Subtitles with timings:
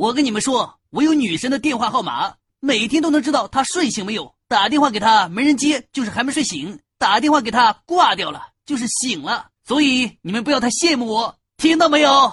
[0.00, 4.34] 我跟你们说我有女神的电话号码每天都能知道她睡醒没有。
[4.48, 6.80] 打电话给她没人接就是还没睡醒。
[6.96, 9.48] 打电话给她挂掉了就是醒了。
[9.62, 12.32] 所以你们不要太羡慕我听到没有？